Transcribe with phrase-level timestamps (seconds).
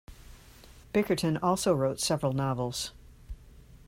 [0.95, 2.91] Bickerton also wrote several novels.